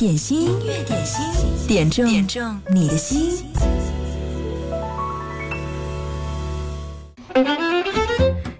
[0.00, 1.22] 点心，音乐点心，
[1.68, 3.44] 点中点中你的心。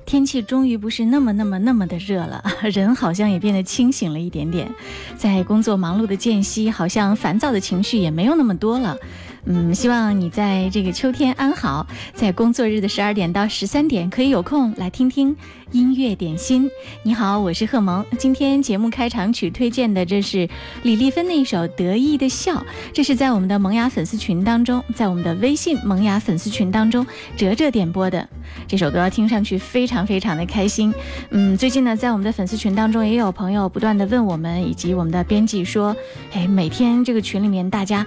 [0.05, 4.71] 天气终于不是那么那么那么的热了， 人好像也变得清醒了一点点。
[5.17, 8.99] 在工作忙碌的间隙，好像烦躁的情绪也没有那么多了。
[9.45, 15.35] 嗯，希望你在这个秋天安好，在工作日的十二点到十三点，可以有空来听听
[15.71, 16.71] 音乐点心。
[17.03, 18.05] 你好，我是贺萌。
[18.19, 20.49] 今天节目开场曲推荐的，这是
[20.83, 22.55] 李丽芬的一首《得意的笑》，
[22.93, 28.29] 这是在我们的萌芽粉丝群当中，在我们的微信萌芽粉丝群当中，哲哲点播的
[28.69, 30.93] 这首歌，听上去非常非常的开心。
[31.31, 35.97] 嗯，最近呢，在我们的粉丝群当中，也有朋友不断的问我们，以及我们的编辑说，
[36.33, 38.07] 哎，每天这个群里面大家。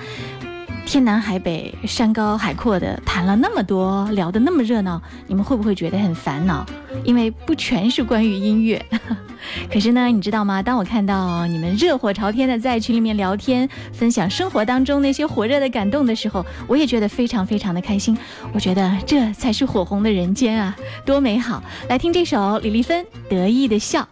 [0.85, 6.65] 天南海北、山高海阔的谈了那么多，聊得那么热闹，你们会不会觉得很烦恼？
[7.03, 8.83] 因为不全是关于音乐。
[9.71, 10.61] 可是呢，你知道吗？
[10.61, 18.15] 当我看到你们热火朝天的在群里面聊天，分享生活当中那些火热的感动的时候，我也觉得非常非常的开心。
[18.53, 20.75] 我觉得这才是火红的人间啊，
[21.05, 21.63] 多美好！
[21.89, 24.07] 来听这首李丽芬得意的笑。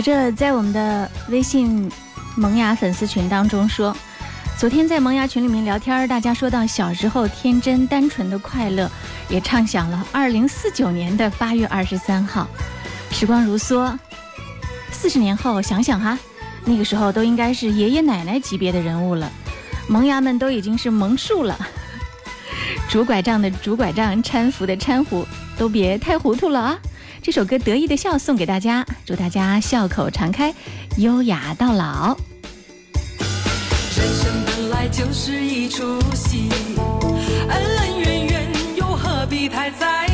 [0.00, 1.90] 哲哲在我们的微信
[2.34, 3.94] 萌芽粉丝群当中说，
[4.56, 8.90] 昨天在萌芽群里面聊天，大家说到小时候天真单纯的快乐，
[9.28, 12.48] 也畅想了二零四九年的八月二十三号。
[13.10, 13.94] 时光如梭，
[14.90, 16.18] 四十年后想想哈，
[16.64, 19.30] 那个时候都应该是爷爷奶奶级别的人物了，
[19.86, 21.58] 萌芽们都已经是萌树了，
[22.88, 25.26] 拄拐杖的拄拐杖，搀扶的搀扶，
[25.58, 26.78] 都别太糊涂了啊！
[27.22, 30.54] 这首歌《得意的笑》送给大家，祝大家笑口常开，
[30.96, 32.16] 优雅到老。
[33.94, 36.48] 人生本来就是一出戏，
[37.48, 40.09] 恩恩怨怨又何必太在意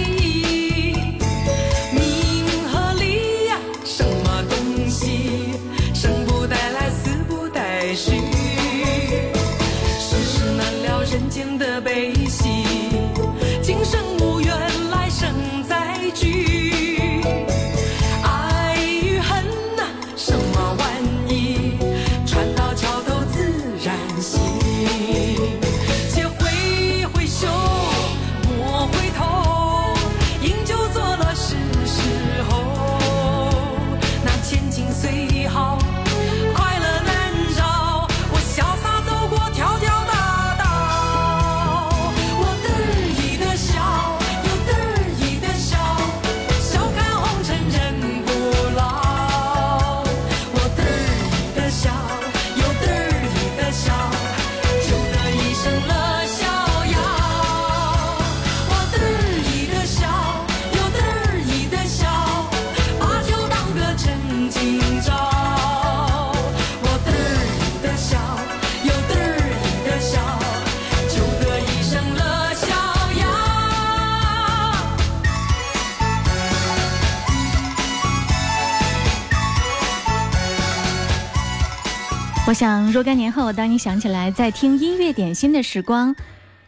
[82.49, 86.15] 我想若干年后，当你想起来在听音乐点心的时光，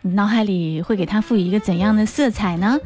[0.02, 2.76] 你脑海里会给它赋予一个怎样的色彩呢？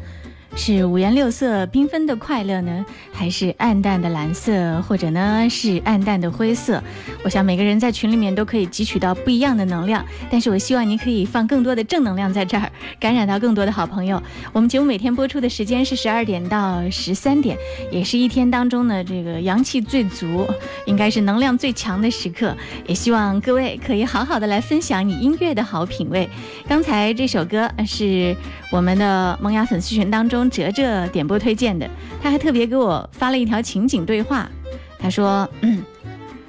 [0.55, 6.81] 是五颜六色、缤纷的快乐呢，还是暗淡的蓝色，或者呢是暗淡的灰色？
[7.23, 14.21] 我想每个人在群里面都可以汲取到不一样的能量，但是我希望你可以放更多的正能量在这儿，感染到更多的好朋友。
[14.53, 17.57] 我们节目每天播出的时间是十二点到十三点，
[17.91, 20.47] 也是一天当中呢这个阳气最足，
[20.85, 22.55] 应该是能量最强的时刻。
[22.85, 26.29] 也希望各位可以好好的来分享你音乐的好品味。
[26.67, 28.35] 刚才这首歌是
[28.73, 30.49] 我们的萌芽粉丝群当中。
[30.49, 31.87] 哲哲点播推荐的，
[32.19, 34.49] 他还特别给我发了一条情景对话。
[34.97, 35.83] 他说：“嗯，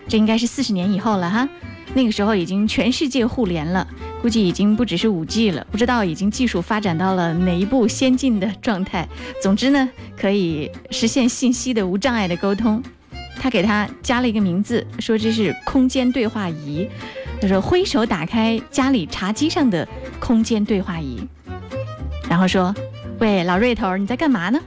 [0.08, 1.46] 这应该是四十年以后了哈，
[1.92, 3.86] 那个时候已经全世界互联了，
[4.22, 9.06] 估计已经不只是五 G 了，不知道已经技术发展到了哪一步先进的状态。
[9.42, 12.82] 总之呢，可以实现信息的无障碍的沟通。
[13.38, 16.88] 他给他加了一个名字，说这是空间对话仪。
[17.38, 19.86] 他说挥手打开家里茶几上的
[20.18, 21.20] 空间对话仪，
[22.28, 22.74] 然后说。”
[23.20, 24.60] 喂，老瑞头，你在干嘛呢？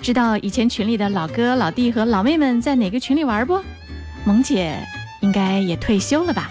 [0.00, 3.60] 知道以前群里的老哥、老弟和老妹们在哪个群里玩不？
[4.24, 4.76] 萌姐
[5.20, 6.50] 应该也退休了吧？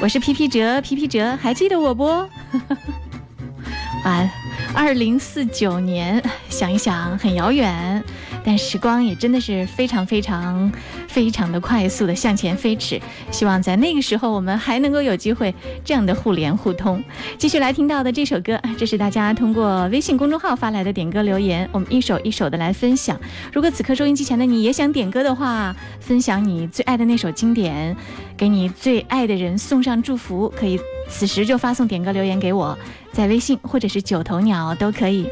[0.00, 2.04] 我是皮皮哲，皮皮哲，还记得我不？
[4.04, 4.28] 完，
[4.74, 8.02] 二零四九年，想一想很遥远。
[8.44, 10.70] 但时光也真的是非常非常
[11.08, 13.00] 非常的快速的向前飞驰，
[13.32, 15.52] 希望在那个时候我们还能够有机会
[15.84, 17.02] 这样的互联互通。
[17.36, 23.18] 继续来听到的这首歌，这是大家通过微信公众号发来的点歌留言，我们一首一首的来分享。
[23.52, 27.96] 如果此刻收音机前的你也想点歌的话，分享你最爱的那首经典，
[28.36, 30.78] 给你最爱的人送上祝福，可以
[31.08, 32.78] 此时就发送点歌留言给我，
[33.10, 35.26] 在微信或者是九头鸟都可以。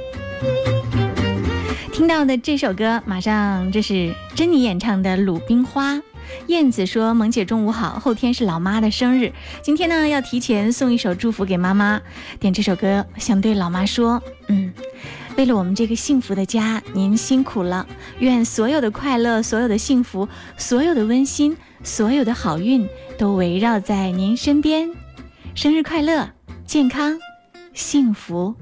[1.96, 5.94] 听到的这首歌，马上这是珍妮演唱的《鲁冰花》。
[6.46, 9.32] 燕子说：“萌姐中午好，后天是老妈的生日，
[9.62, 12.02] 今天呢要提前送一首祝福给妈妈。
[12.38, 14.74] 点这首歌，想对老妈说，嗯，
[15.38, 17.86] 为了我们这个幸福的家，您辛苦了。
[18.18, 20.28] 愿所有的快乐、所有的幸福、
[20.58, 24.90] 所有的温馨、所有的好运都围绕在您身边。
[25.54, 26.28] 生日快乐，
[26.66, 27.18] 健康，
[27.72, 28.54] 幸福。”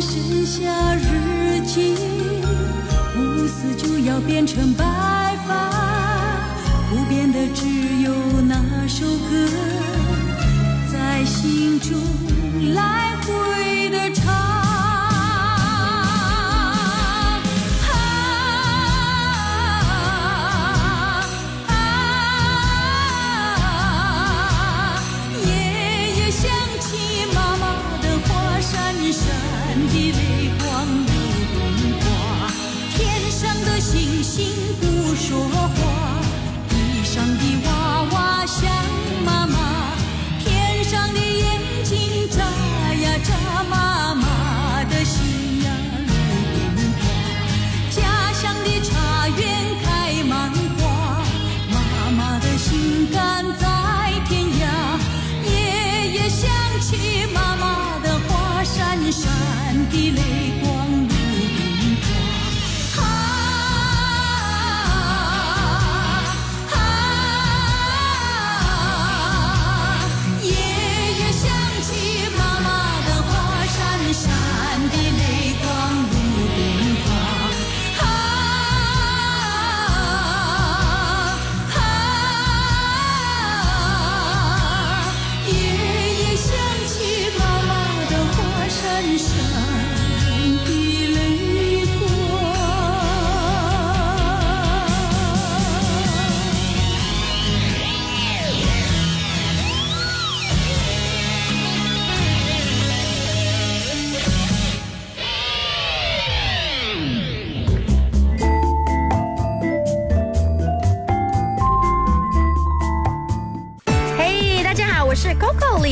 [0.00, 1.05] 只剩下。
[59.96, 60.45] 依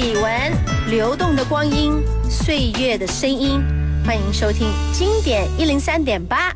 [0.04, 0.52] 李文，
[0.90, 1.94] 流动的光阴，
[2.28, 3.58] 岁月的声音，
[4.04, 6.54] 欢迎收听经典一零三点八。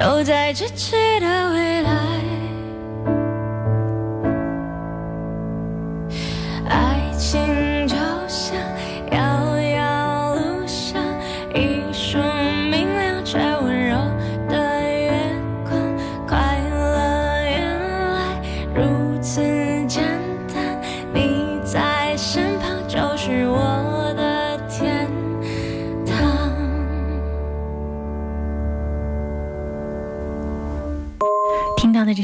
[0.00, 1.39] 都在咫尺的。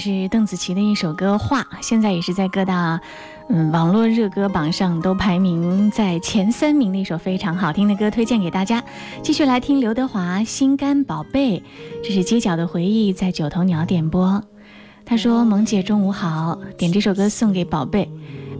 [0.06, 3.00] 是邓紫棋的一首歌画现在也是在各大
[3.48, 8.84] 嗯网络热歌榜上都排名在前三名的一首非常好听的歌推荐给大家。
[9.20, 11.60] 继续来听刘德华心肝宝贝
[12.04, 14.44] 这是街角的回忆在九头鸟点播。
[15.04, 18.08] 他说萌姐中午好点这首歌送给宝贝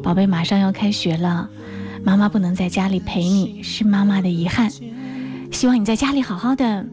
[0.03, 1.49] 宝贝马上要开学了
[2.03, 4.69] 妈妈不能在家里陪你是妈妈的遗憾。
[5.53, 6.85] 希望你在家里好好的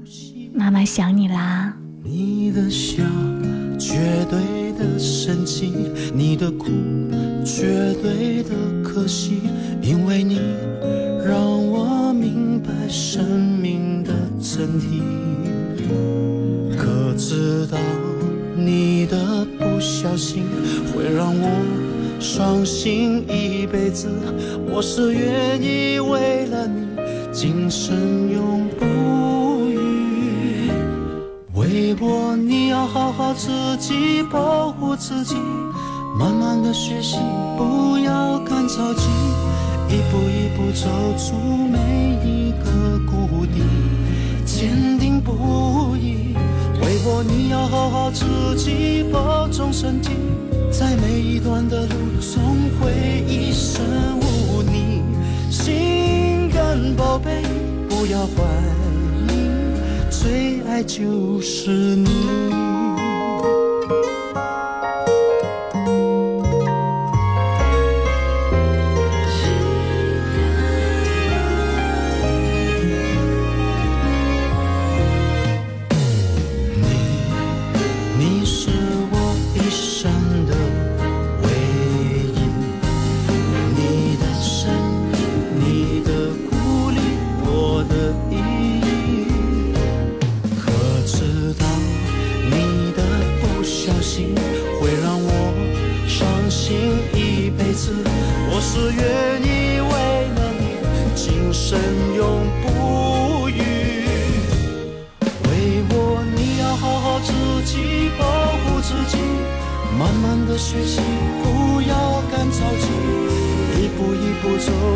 [0.53, 1.73] 妈妈想你啦。
[2.03, 3.01] 你的笑
[3.77, 5.73] 绝对的神奇，
[6.13, 6.65] 你的苦，
[7.43, 8.49] 绝对的
[8.83, 9.41] 可惜，
[9.81, 10.39] 因为你
[11.25, 11.37] 让
[11.67, 13.23] 我明白生
[13.61, 14.11] 命的
[14.41, 15.01] 真谛。
[16.77, 17.77] 可知道
[18.55, 20.43] 你的不小心
[20.93, 24.07] 会让我伤心一辈子，
[24.71, 26.87] 我是愿意为了你，
[27.31, 28.72] 今生永。
[33.33, 35.35] 自己保护自己，
[36.17, 37.17] 慢慢的学习，
[37.57, 39.07] 不要赶着急，
[39.89, 40.87] 一步一步走
[41.17, 41.35] 出
[41.67, 41.77] 每
[42.23, 43.61] 一个谷底，
[44.45, 46.35] 坚定不移。
[46.81, 48.25] 为我，你要好好自
[48.55, 50.11] 己保重身体，
[50.71, 52.41] 在每一段的路，总
[52.79, 53.83] 会一生
[54.19, 55.01] 无你。
[55.49, 57.41] 心肝宝贝，
[57.89, 58.43] 不要怀
[59.27, 59.31] 疑，
[60.09, 61.95] 最爱就是。
[61.95, 62.09] 你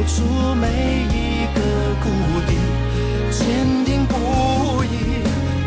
[0.08, 0.24] 出
[0.56, 0.66] 每
[1.12, 1.60] 一个
[2.02, 2.10] 谷
[2.48, 2.56] 底，
[3.30, 4.14] 坚定不
[4.86, 5.22] 移。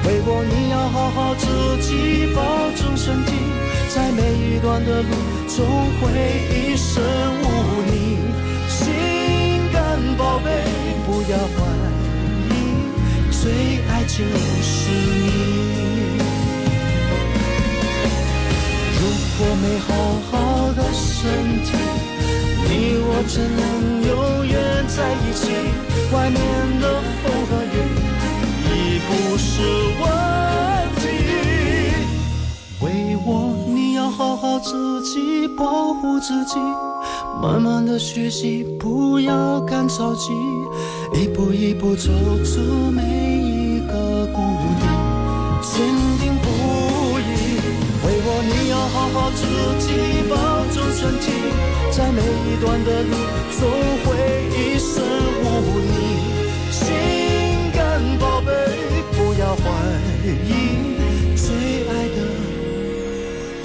[0.07, 1.47] 为我，你要好好自
[1.83, 2.41] 己保
[2.75, 3.33] 重身体，
[3.95, 5.09] 在每一段的路，
[5.47, 5.67] 总
[6.01, 6.11] 会
[6.51, 7.03] 一生
[7.43, 7.47] 无
[7.87, 8.19] 你。
[8.67, 8.89] 心
[9.73, 9.79] 肝
[10.17, 10.49] 宝贝，
[11.05, 11.55] 不要怀
[12.49, 12.51] 疑。
[13.31, 13.53] 最
[13.89, 14.25] 爱就
[14.63, 15.29] 是你。
[18.99, 19.01] 如
[19.39, 19.89] 果没好
[20.31, 21.69] 好的身体，
[23.13, 23.61] 我只能
[24.07, 25.51] 永远在一起？
[26.15, 26.39] 外面
[26.81, 26.85] 的
[27.21, 27.77] 风和雨
[28.71, 29.51] 已不是
[30.01, 30.03] 问
[30.97, 31.03] 题。
[32.81, 32.85] 为
[33.27, 33.29] 我，
[33.67, 36.57] 你要好好自己保护自己，
[37.43, 40.33] 慢慢的学习，不要赶着急，
[41.13, 42.11] 一步一步走
[42.45, 42.61] 出
[42.93, 44.41] 每一个谷
[44.79, 44.87] 底，
[45.63, 45.85] 坚
[46.21, 46.47] 定不
[47.19, 47.59] 移。
[48.07, 49.43] 为我，你要好好自
[49.85, 50.37] 己保
[50.73, 51.27] 重身体，
[52.13, 53.15] 每一段的路，
[53.59, 53.71] 总
[54.05, 54.09] 会
[54.51, 55.03] 一生
[55.45, 55.93] 无你。
[56.71, 56.83] 心
[57.73, 57.79] 肝
[58.19, 58.51] 宝贝，
[59.13, 59.63] 不要怀
[60.25, 61.47] 疑，最
[61.89, 62.17] 爱的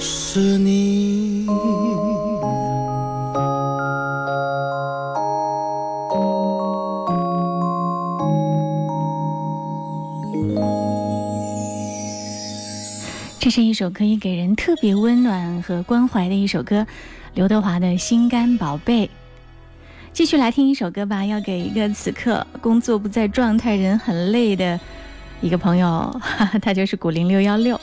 [0.00, 1.46] 是你。
[13.38, 16.84] 这是一首可以给人特别温暖和关怀的一首歌，
[17.36, 19.06] 刘德华的《心肝宝贝》。
[20.14, 24.80] 继续来听一首歌吧，要给一个此刻工作不在状态、人很累的
[25.42, 26.18] 一个朋友，
[26.62, 27.78] 他就是古灵六幺六。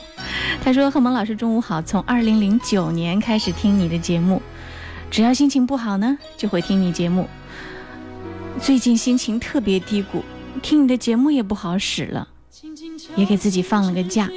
[0.60, 1.80] 他说：“贺蒙老师，中午好。
[1.80, 4.42] 从二零零九年开始听你的节目，
[5.08, 7.28] 只要心情不好呢，就会听你节目。
[8.60, 10.24] 最近心情特别低谷，
[10.62, 12.26] 听你的节目也不好使了，
[13.14, 14.28] 也给自己放了个假。”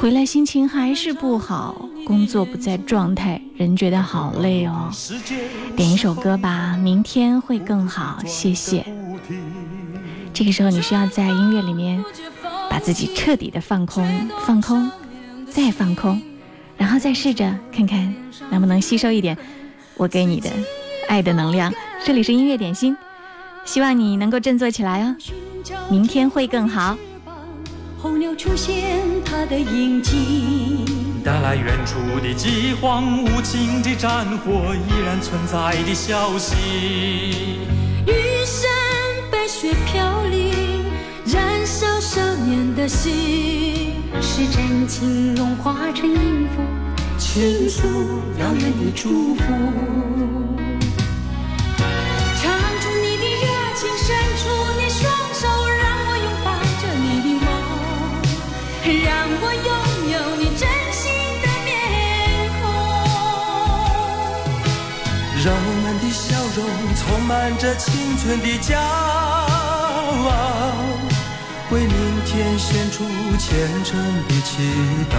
[0.00, 4.88] 回来心情还是不好，工作不在状态，人觉得好累哦。
[5.76, 8.86] 点一首歌吧，明天会更好，谢谢。
[10.32, 12.02] 这个时候你需要在音乐里面
[12.70, 14.06] 把自己彻底的放空，
[14.46, 14.88] 放空，
[15.50, 16.22] 再放空，
[16.76, 18.14] 然后再试着看看
[18.50, 19.36] 能不能吸收一点
[19.96, 20.48] 我给你的
[21.08, 21.74] 爱的能量。
[22.04, 22.96] 这里是音乐点心，
[23.64, 25.16] 希望你能够振作起来哦。
[25.90, 26.96] 明天会更好。
[28.00, 28.96] 候鸟出现
[29.30, 30.86] 它的影迹，
[31.22, 36.56] 带来远处的饥荒、无情的战火依然存在的消息。
[38.06, 38.12] 玉
[38.46, 38.66] 山
[39.30, 40.84] 白雪飘零，
[41.26, 46.62] 燃烧少年的心，是真情融化成音符，
[47.18, 47.86] 倾诉
[48.40, 49.42] 遥远的祝福。
[67.48, 70.74] 充满着青春的骄傲，
[71.70, 71.90] 为明
[72.26, 73.04] 天献出
[73.38, 74.60] 虔诚的祈
[75.08, 75.16] 祷。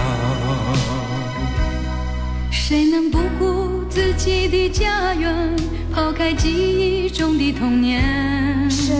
[2.52, 5.56] 谁能不顾自己的家园，
[5.92, 8.70] 抛开记忆中的童年？
[8.70, 8.94] 谁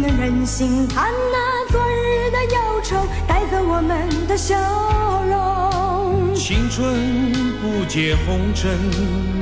[0.00, 4.56] 能忍心看那昨日的忧愁，带走我们的笑
[5.28, 6.34] 容。
[6.34, 8.70] 青春不解红尘，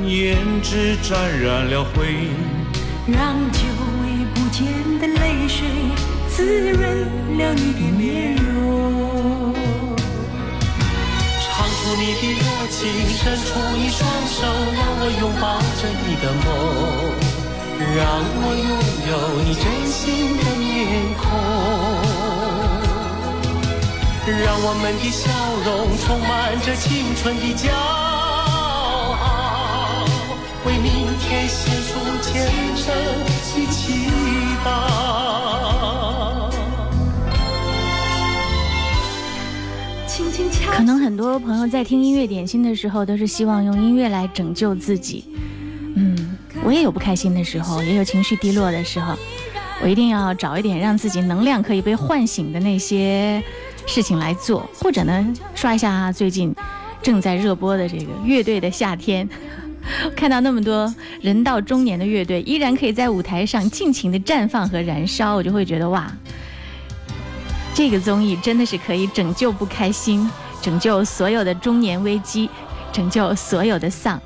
[0.03, 2.27] 胭脂沾染了灰。
[3.11, 3.59] 让久
[4.01, 4.65] 违不见
[4.99, 5.57] 的泪水
[6.29, 6.81] 滋润
[7.37, 9.53] 了你的面容。
[11.41, 12.77] 唱出你的热情，
[13.17, 14.37] 伸出一双手，
[14.75, 15.45] 让我拥抱
[15.79, 16.47] 着你的梦，
[17.95, 17.99] 让
[18.41, 18.69] 我拥
[19.09, 19.11] 有
[19.43, 19.97] 你真心
[20.37, 20.67] 的面
[21.17, 21.19] 孔。
[24.29, 25.23] 让我们的笑
[25.65, 25.67] 容
[26.05, 26.29] 充满
[26.61, 27.73] 着青春的骄
[29.17, 29.25] 傲，
[30.65, 31.78] 为明天献
[32.21, 32.93] 虔诚
[33.71, 34.07] 祈
[34.65, 34.67] 祷。
[40.71, 45.25] 可能很多朋友在听音乐点心的时候，都是希望用音乐来拯救自己。
[45.95, 49.15] 嗯，我也有不开心的时候，也有情绪低落的时候，
[49.81, 53.43] 我一定要找一点让自己能量可以被唤醒的那些
[53.85, 56.55] 事情来做，或者呢，刷一下最近
[57.01, 59.27] 正在热播的这个乐队的夏天。
[60.15, 66.11] 看到那么多人到中年的乐队，依然可以在舞台上尽情的绽放和燃烧，我就会觉得哇，
[67.73, 70.29] 这个综艺真的是可以拯救不开心，
[70.61, 72.49] 拯救所有的中年危机，
[72.91, 74.19] 拯救所有的丧。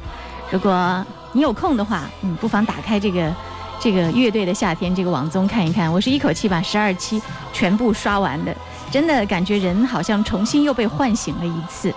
[0.52, 3.34] 如果你有空的话，嗯，不妨打开这个
[3.80, 5.91] 这个乐队的夏天这个网综看一看。
[5.91, 7.21] 我是一口气把十二期
[7.52, 8.56] 全部刷完的，
[8.91, 11.93] 真的感觉人好像重新又被唤醒了一次。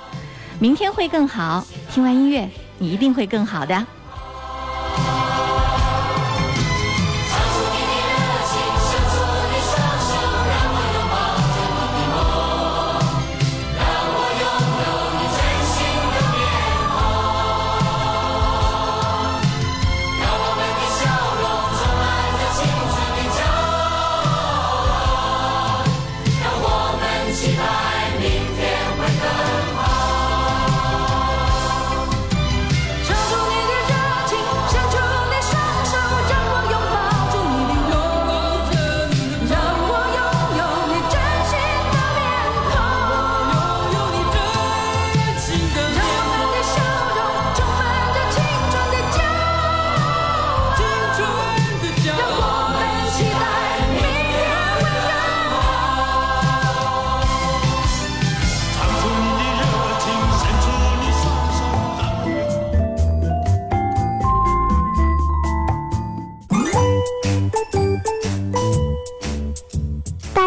[0.58, 3.86] 明天会更好，听完音乐，你一定会更好的。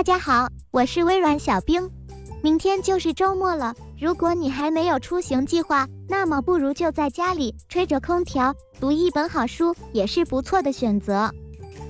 [0.09, 1.87] 大家好，我是微软小冰。
[2.41, 11.31] 明天就是周末了，如果你还没有出行计划，那么不如就在家里吹着空调，读一本好书，也是不错的选择。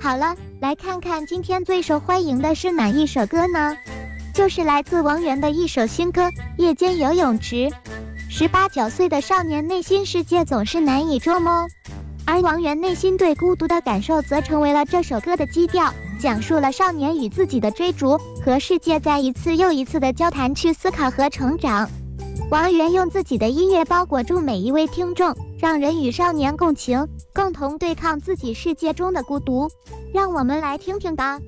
[0.02, 3.78] 好了，来看看今天最受欢迎的是哪一首歌呢？
[4.34, 6.24] 就是来自王源的一首新歌
[6.58, 7.56] 《夜间游泳池》。
[8.30, 11.66] 十八九岁的少年内心世界总是难以捉摸，
[12.30, 21.90] 而王源内心对孤独的感受则成为了这首歌的基调，讲述了少年与自己的追逐和世界在一次又一次的交谈去思考和成长。
[22.52, 29.68] 王源用自己的音乐包裹住每一位听众，让人与少年共情，共同对抗自己世界中的孤独。
[30.14, 31.40] 让我们来听听吧。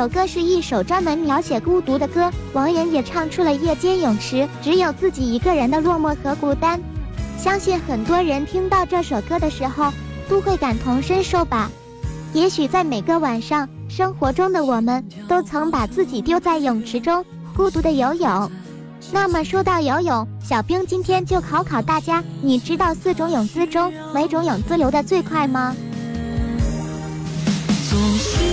[0.00, 6.80] 首歌是一首专门描写孤独的歌，王源也唱出了夜间泳池只有自己一个人的落寞和孤单。
[7.36, 9.92] 相信很多人听到这首歌的时候，
[10.26, 11.70] 都会感同身受吧。
[12.32, 17.22] 也许在每个晚上，生活中的我们都曾把自己丢在泳池中，
[17.54, 18.50] 孤独的游泳。
[19.12, 25.76] 那么说到游泳，小兵今天就考考大家，你知道四种泳姿中哪种泳姿游得最快吗？
[27.90, 28.49] 总是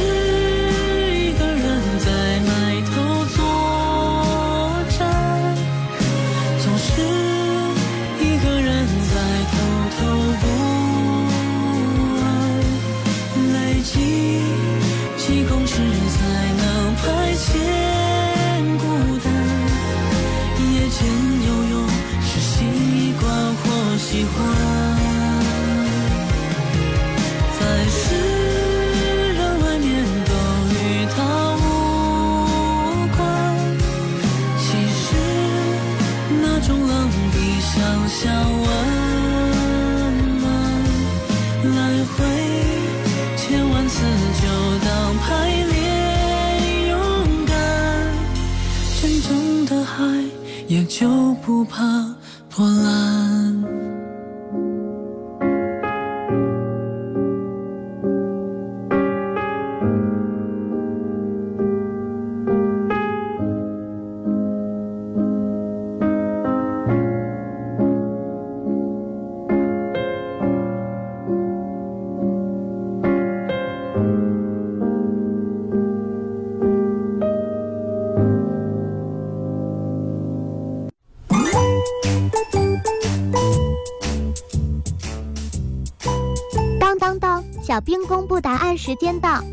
[88.78, 89.44] 时间到。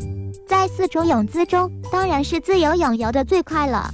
[0.47, 3.91] 在四种泳姿中，当然是自由泳游得最快了。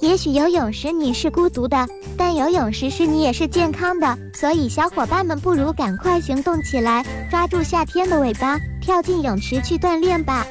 [0.00, 4.16] 也许游泳时你是孤独的，但游泳时是你也是健康的。
[4.32, 10.46] 所以小伙伴们不如赶快行动起来，抓住夏天的尾巴，跳进泳池去锻炼吧。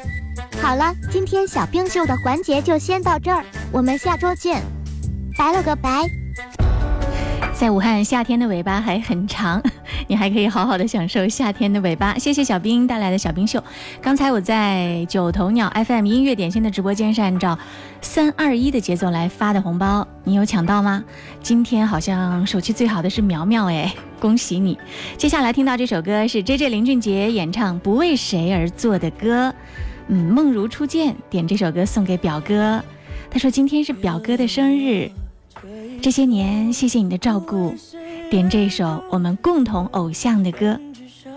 [0.62, 4.62] 好了，今天小冰秀的环节就先到这儿，我们下周见，
[5.38, 6.27] 拜了个拜。
[7.60, 9.60] 在武汉，夏天的尾巴还很长，
[10.06, 12.16] 你还可以好好的享受夏天的尾巴。
[12.16, 13.62] 谢谢小兵带来的小冰秀。
[14.00, 17.58] 刚才我在九头鸟 FM 音乐点心的直播间是按照
[18.00, 21.04] 三二一的节奏来发的红包，你有抢到吗？
[21.42, 24.78] 今天好像手气最好的是苗苗哎，恭喜你！
[25.18, 29.50] 接下来听到这首歌是 J J 林俊杰演唱《不为谁而作的歌》，
[30.10, 32.84] 嗯，梦如初见，点这首歌送给表哥。
[33.32, 35.10] 他说今天是表哥的生日。
[36.02, 37.74] 这些年，谢谢你的照顾，
[38.30, 40.80] 点这首我们共同偶像的歌，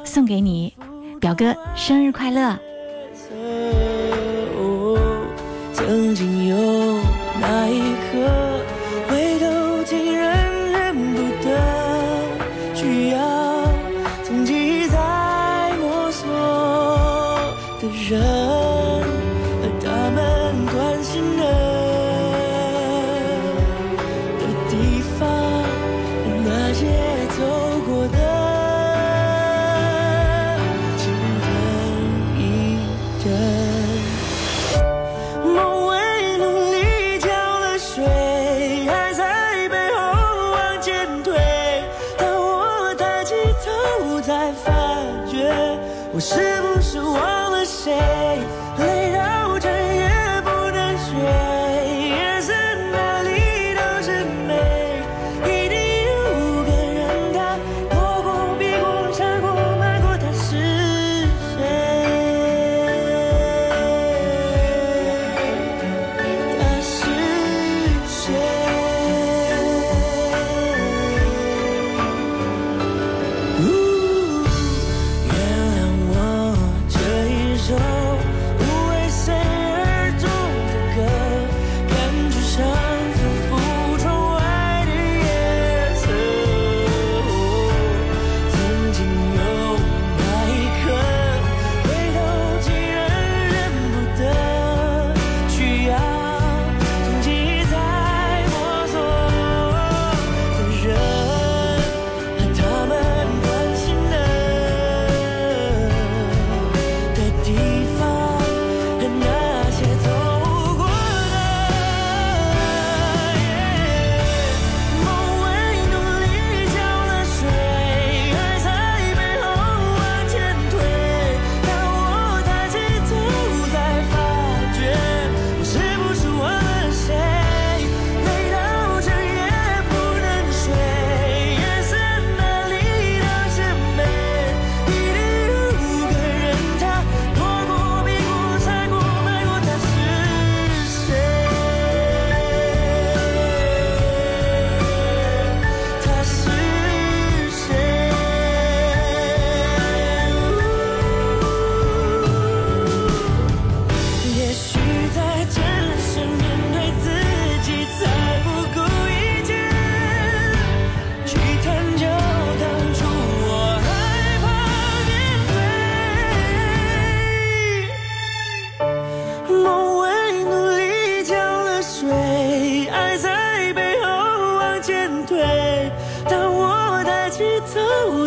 [0.04, 0.74] 送给你，
[1.20, 2.59] 表哥，生日快乐！
[5.72, 6.56] 曾经有
[7.40, 7.80] 那一
[8.12, 8.49] 刻，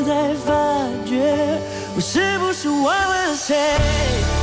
[0.03, 0.53] 才发
[1.05, 1.59] 觉
[1.95, 4.42] 我是不是忘了谁？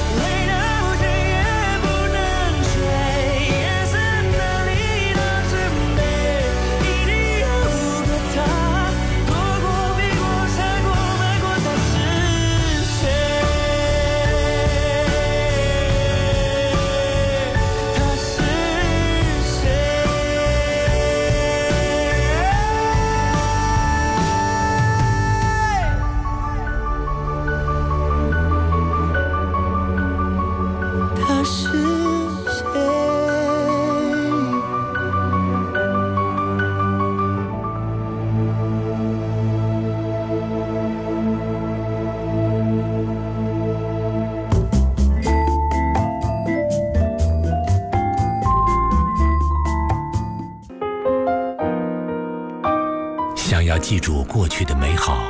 [53.81, 55.23] 记住过去的美好，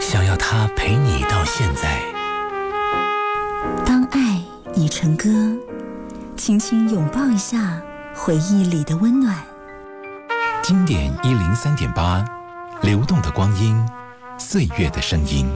[0.00, 2.00] 想要它陪你到现在。
[3.84, 4.42] 当爱
[4.74, 5.28] 已成歌，
[6.36, 7.80] 轻轻拥抱一下
[8.14, 9.36] 回忆里的温暖。
[10.62, 12.24] 经典一零三点八，
[12.82, 13.80] 流动的光阴，
[14.38, 15.46] 岁月的声音。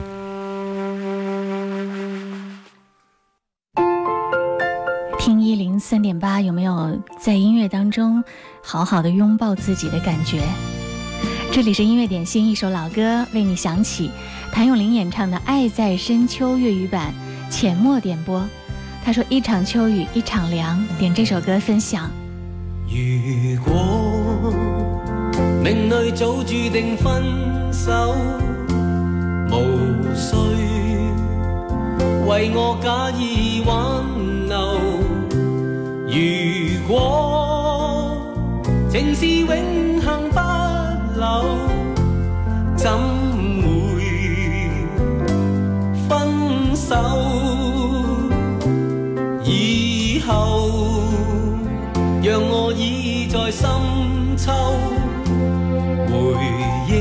[5.19, 8.23] 听一零三点八，有没有在音乐当中
[8.63, 10.41] 好好的拥抱自己的感觉？
[11.51, 14.11] 这里是音乐点心，一首老歌为你响起，
[14.51, 17.11] 谭咏麟演唱的《爱在深秋》粤语版，
[17.49, 18.47] 浅墨点播。
[19.03, 22.11] 他说：“一场秋雨一场凉，点这首歌分享。
[22.87, 24.53] 如果
[25.63, 27.23] 命里早注定分
[27.73, 28.15] 手，
[29.49, 30.35] 无需
[32.27, 34.05] 为我假意挽
[34.47, 34.79] 留。
[36.07, 38.15] 如果
[38.89, 39.86] 情是永
[42.75, 42.91] 怎
[43.61, 43.67] 會
[46.07, 46.95] 分手？
[49.43, 50.33] 以後。
[52.23, 53.69] 讓我倚在深
[54.35, 54.51] 秋
[56.07, 56.13] 回
[56.89, 56.91] 憶，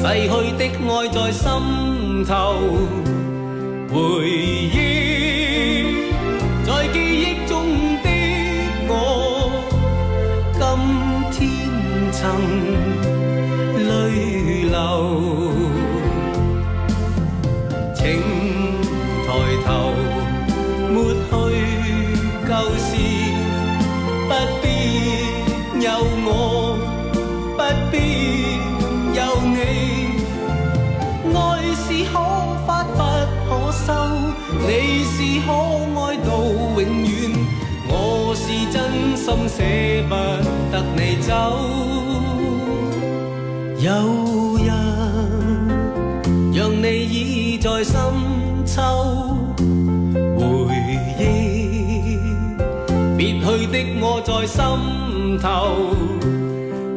[0.00, 1.44] 逝去的愛在心
[2.24, 2.32] 頭
[3.92, 3.94] 回
[4.26, 4.74] 忆，
[34.66, 35.48] 你是可
[36.00, 36.28] 爱到
[36.80, 37.12] 永远。
[37.88, 38.42] 我是
[38.72, 38.76] 真
[39.16, 39.58] 心舍
[40.08, 40.12] 不
[40.72, 41.30] 得你走。
[43.78, 43.88] 有
[44.64, 44.68] 人
[46.54, 47.94] 让你倚在深
[48.64, 48.80] 秋
[50.38, 50.40] 回
[51.18, 51.20] 忆
[53.16, 55.46] 别去的我在心头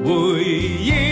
[0.05, 0.09] 回
[0.49, 1.06] 忆，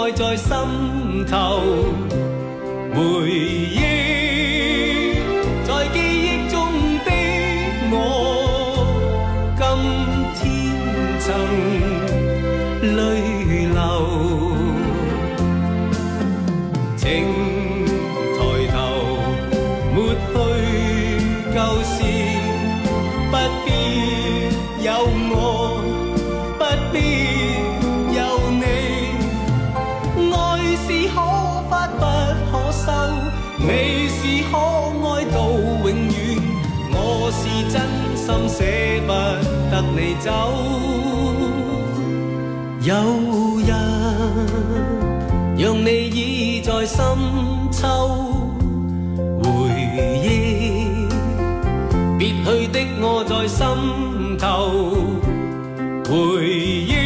[0.00, 1.60] 爱在心头
[2.94, 4.07] 回忆，
[40.28, 40.32] 走。
[42.82, 42.94] 有
[43.66, 43.78] 人。
[45.58, 47.04] 让你倚在深
[47.72, 47.88] 秋
[49.42, 49.48] 回
[50.22, 51.08] 忆
[52.16, 53.66] 别去的我在心
[54.38, 54.70] 头
[56.08, 56.97] 回忆，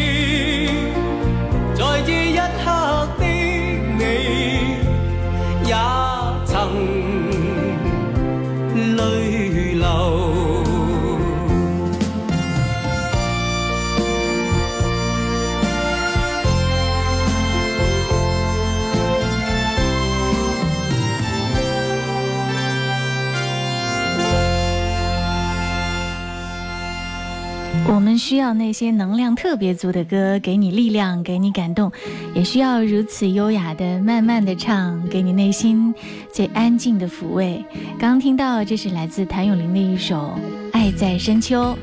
[28.19, 31.91] 需要那些能量特别足的歌，给你力量，给你感动，
[32.35, 35.95] 也需要如此优雅的、慢慢的唱，给你内心
[36.33, 37.65] 最安静的抚慰。
[37.99, 40.39] 刚听到，这是来自谭咏麟的一首
[40.73, 41.77] 《爱在深秋》。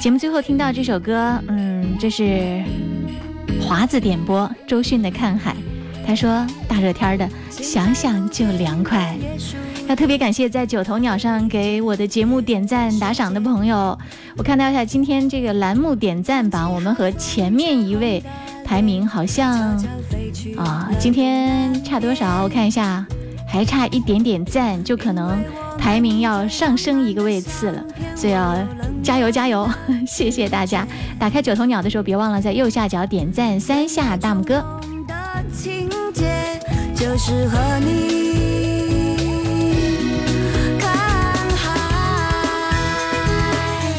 [0.00, 2.62] 节目最后听到这首歌，嗯，这是
[3.60, 5.52] 华子点播周迅的《看海》，
[6.06, 9.16] 他说大热天的，想想就凉快。
[9.88, 13.98] 要特别感谢在九头鸟上给我的节目点赞打赏的朋友。
[14.36, 18.22] 我看到一下今天这个栏目点赞榜，我们和前面一位
[18.64, 19.76] 排名好像
[20.56, 22.42] 啊，今天差多少？
[22.42, 23.04] 我看一下，
[23.46, 25.36] 还差一点点赞，就可能
[25.78, 27.84] 排名要上升一个位次了。
[28.16, 28.56] 所以要
[29.02, 29.68] 加油加油！
[30.06, 30.86] 谢谢大家。
[31.18, 34.64] 打开九头鸟的时候，别忘了在右下角点赞三下大拇哥。
[35.52, 36.24] 情节
[36.94, 38.81] 就适合你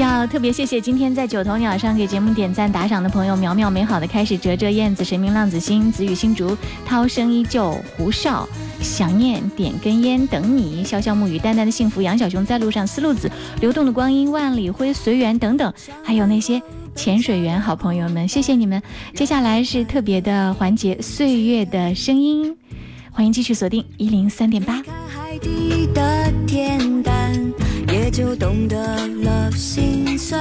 [0.03, 8.47] 要特别谢谢今天在九头鸟上给节目点赞打赏的朋友：苗苗美好的开始、哲哲、燕子、神明、浪子心、子雨、新竹、涛声依旧、胡少、
[8.81, 13.31] 想念、点根烟、等你、潇潇暮雨、淡淡的幸福、杨小熊在路上、思路子、
[13.61, 15.73] 流动的光阴、万里灰、随缘等等，
[16.03, 16.61] 还有那些
[16.95, 18.81] 潜水员好朋友们，谢谢你们。
[19.15, 22.57] 接下来是特别的环节——岁月的声音，
[23.09, 24.83] 欢迎继续锁定一零三点八。
[28.13, 28.77] 就懂得
[29.23, 30.39] 了心酸。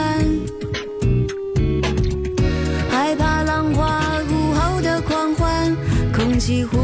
[2.91, 5.75] 害怕浪花午后的狂欢
[6.13, 6.82] 空气忽